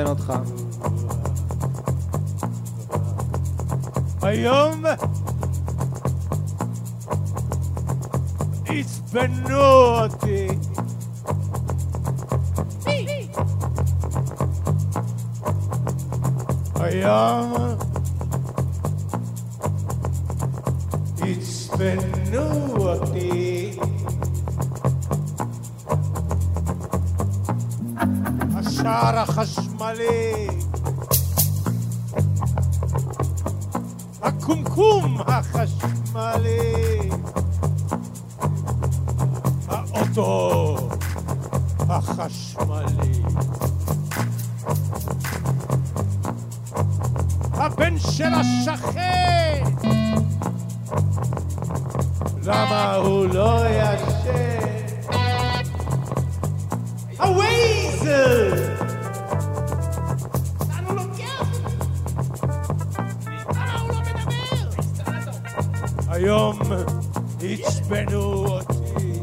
[0.00, 0.32] מי עצבן אותך?
[4.22, 4.84] היום
[8.66, 10.48] עצבנו אותי.
[16.80, 17.52] היום
[21.20, 22.42] עצבנו
[22.76, 23.78] אותי.
[28.54, 29.18] השער
[29.80, 30.46] החשמלי.
[34.22, 37.10] הקומקום החשמלי.
[39.68, 40.76] האוטו
[41.88, 43.22] החשמלי.
[47.52, 49.64] הבן של השכן!
[52.42, 55.10] למה הוא לא ישן?
[57.18, 58.69] הווייזל!
[67.70, 69.20] ישבנו אותי.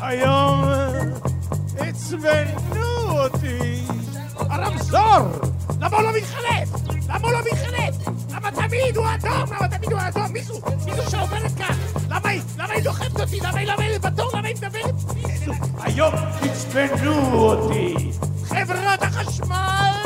[0.00, 0.64] היום
[1.78, 3.82] עצבנו אותי.
[4.38, 5.00] הרמזור!
[5.80, 6.68] למה הוא לא מתחלף?
[7.08, 8.08] למה הוא לא מתחלף?
[8.30, 9.52] למה תמיד הוא אדום?
[9.56, 10.32] למה תמיד הוא אדום?
[10.32, 11.76] מישהו, מישהו שעוברת כך.
[12.08, 13.40] למה היא, למה היא דוחפת אותי?
[13.40, 14.30] למה היא, למה בתור?
[14.34, 14.94] למה היא מדברת?
[15.80, 18.10] היום עצבנו אותי.
[18.44, 19.97] חברת החשמל!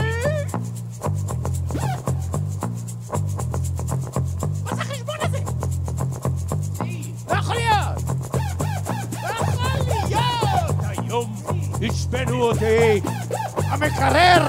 [12.42, 13.02] Saludos, sí.
[13.70, 14.42] ¡Dame carrer!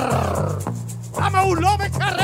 [1.15, 2.22] ¡Dame un love carrer!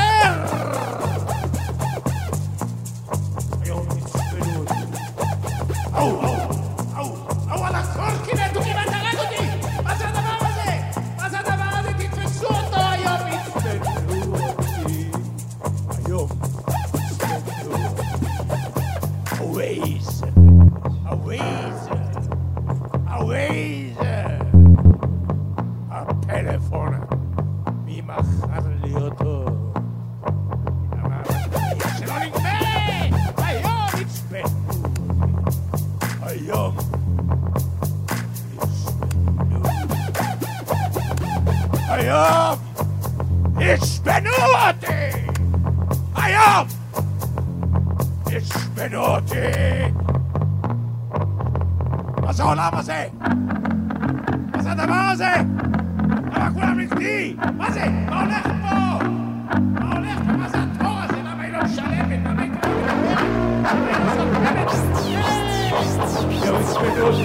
[66.80, 67.20] bewusst.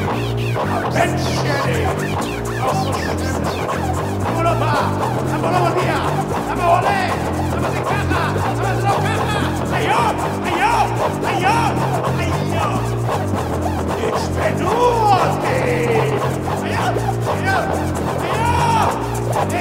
[0.94, 1.28] Mensch,
[4.24, 5.60] Vamos lá, vamos lá,
[6.48, 7.00] vamos olé,
[7.52, 8.22] vamos de caja,
[8.56, 9.40] vamos de caja.
[9.76, 10.02] Ayo,
[10.50, 10.74] ayo,
[11.30, 11.56] ayo,
[12.40, 12.68] ayo.
[14.08, 15.60] Ich bin Urti.
[16.66, 16.84] Ayo,
[17.36, 17.58] ayo,
[18.26, 18.50] ayo.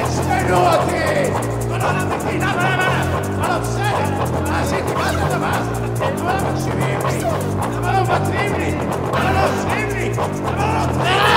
[0.01, 1.05] Ich bin Urti.
[1.69, 3.45] Colonna di chi, no, no, no, no.
[3.45, 4.07] Allo zero,
[4.45, 5.77] alla settimana da basta.
[6.05, 7.19] E due, ci vivi.
[7.81, 8.71] Ma non battibili,
[9.13, 9.84] ma non si
[10.17, 11.34] Vem!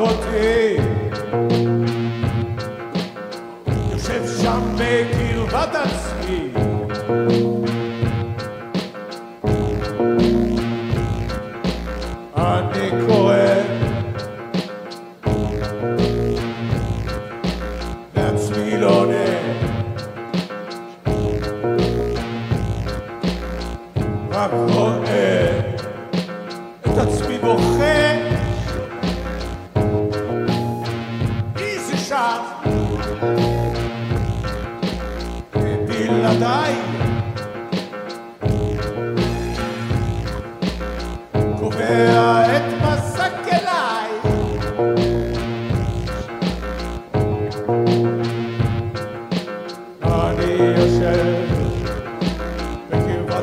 [0.00, 1.79] contigo.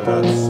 [0.08, 0.47] But.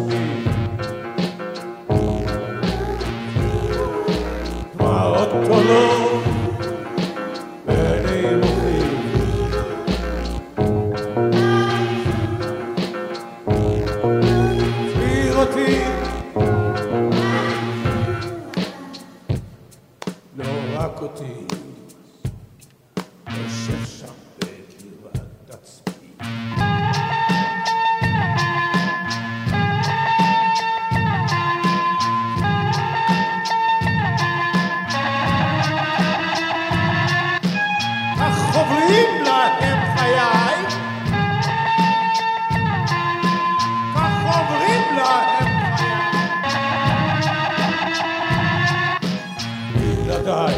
[50.28, 50.54] die.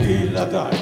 [0.00, 0.81] He'll die.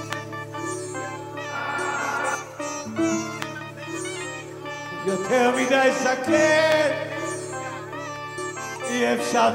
[6.01, 6.91] să cred
[9.01, 9.53] E și a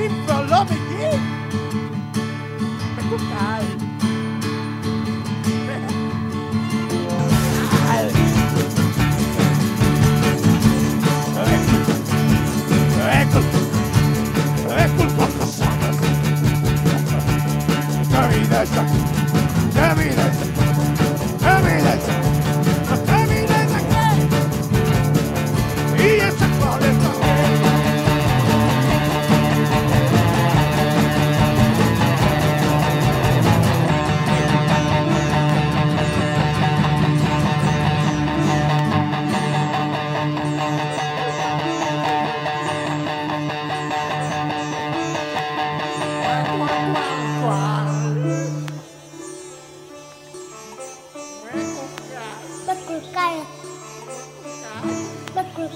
[0.00, 0.39] לפעמים כבר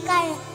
[0.05, 0.54] 干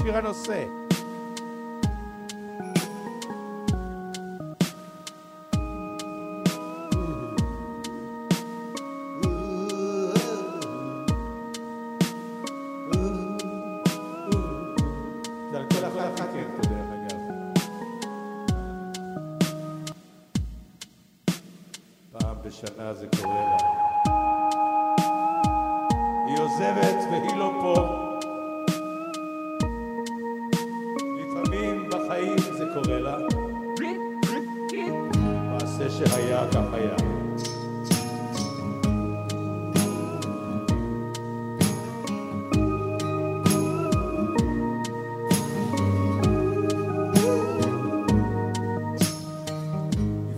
[0.00, 0.70] surannonçait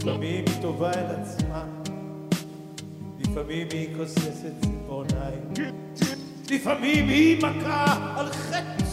[0.02, 1.64] לפעמים היא טובה אל עצמה,
[3.20, 5.52] לפעמים היא כוססת ציפורניים,
[6.50, 8.84] לפעמים היא מכה על חטא,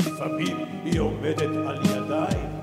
[0.00, 2.60] לפעמים היא עומדת על ידיים.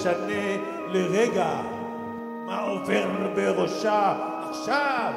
[0.00, 0.56] משנה
[0.88, 1.60] לרגע
[2.46, 4.14] מה עובר בראשה
[4.50, 5.12] עכשיו.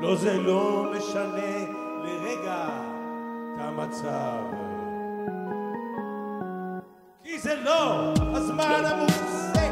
[0.00, 1.56] לא, זה לא משנה
[2.04, 2.64] לרגע
[3.54, 4.42] את המצב.
[7.24, 9.68] כי זה לא הזמן המוקצה,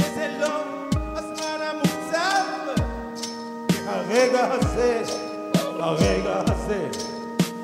[0.00, 0.62] וזה לא
[1.16, 2.44] הזמן המוקצב.
[3.68, 5.02] כי הרגע הזה,
[5.78, 6.88] הרגע הזה,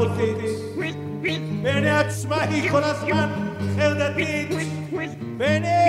[0.00, 0.24] שדרה
[0.76, 3.28] מלכותית בעיני עצמה היא כל הזמן
[3.76, 4.48] חרדתית
[5.36, 5.79] בעיני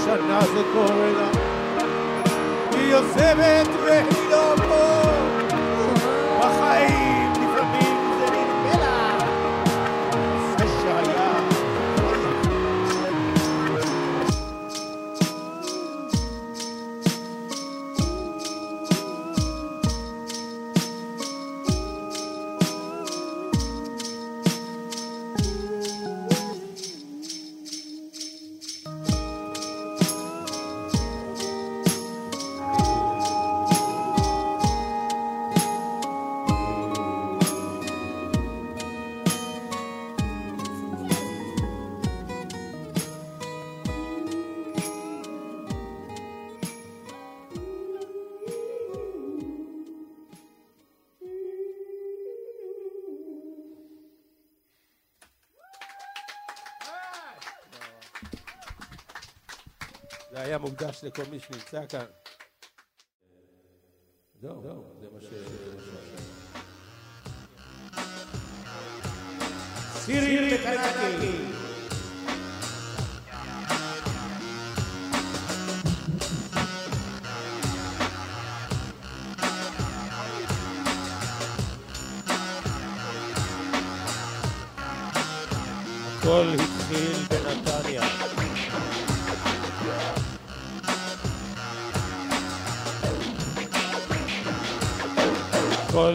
[0.00, 1.26] Shana Zakorela.
[2.90, 4.81] Yosebet Rehidoko.
[60.42, 62.04] היה מוקדש לכל מי שנמצא כאן.
[64.40, 64.62] זהו,
[65.00, 65.26] זה מה ש...
[70.04, 71.62] סיריל וקנקי.
[86.18, 86.71] הכל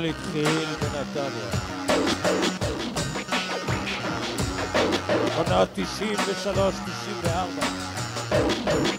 [0.10, 1.50] התחיל בנתניה.
[5.38, 7.28] עונה 93-94.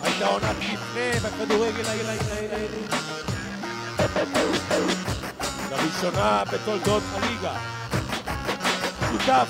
[0.03, 2.83] הייתה עונת לפני בכדורגל הישראלי.
[5.71, 7.53] לראשונה בתולדות הליגה.
[9.01, 9.49] שותף,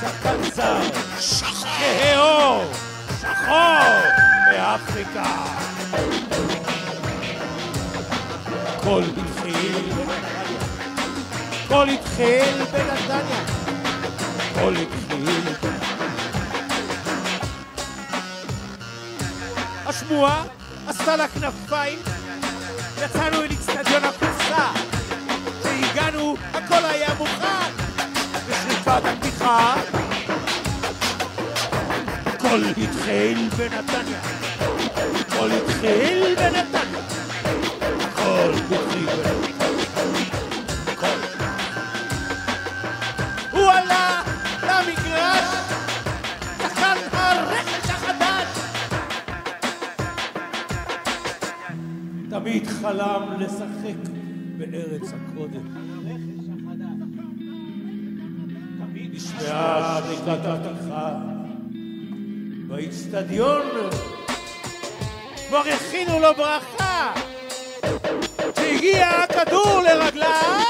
[0.00, 0.80] שחקן זר,
[1.20, 2.64] כהה
[3.20, 3.74] שחור,
[4.52, 5.62] מאפריקה.
[8.82, 10.41] הכל התחיל.
[11.72, 13.42] הכל התחיל בנתניה.
[14.50, 15.68] הכל התחיל.
[19.86, 20.44] השמועה
[20.86, 21.98] עשתה לה כנפיים,
[23.04, 24.70] יצאנו אל אצטדיון הקופסה.
[25.60, 27.72] כשהגענו, הכל היה מוכן.
[28.48, 29.74] בשריקת הפתיחה,
[32.26, 34.20] הכל התחיל בנתניה.
[35.20, 36.21] הכל התחיל
[53.02, 54.10] חלם לשחק
[54.58, 55.12] בארץ.
[58.78, 61.10] תמיד נשמעה שריקת הפתיחה
[62.68, 63.62] באיצטדיון.
[65.48, 67.12] כבר הכינו לו ברכה.
[68.54, 70.61] כשהגיע הכדור לרגליו,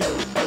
[0.00, 0.43] Friday.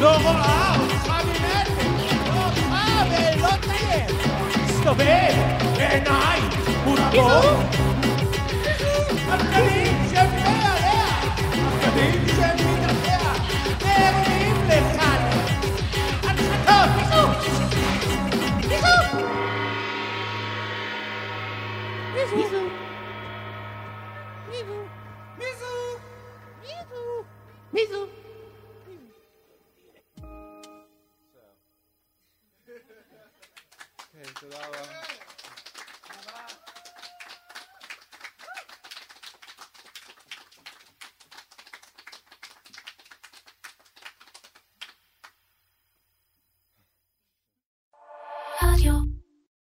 [0.00, 2.08] לא רואה אותך ממני,
[2.44, 2.74] אותך
[3.10, 4.06] ולא תהיה.
[4.64, 5.34] מסתובב
[5.76, 6.40] בעיניי
[6.84, 7.44] מונחות.
[9.28, 11.06] הבגדים שבני עליה,
[11.54, 13.32] הבגדים שמתחתיה,
[13.84, 15.20] נערמים לכאן.
[22.14, 22.42] Bisous.
[22.44, 22.70] Bisous.
[24.50, 25.98] Bisous.
[26.62, 27.24] Bisous.
[27.72, 28.11] Bisous.